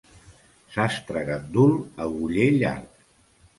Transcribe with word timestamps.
Sastre 0.75 1.23
gandul, 1.27 1.77
aguller 2.09 2.51
llarg. 2.59 2.91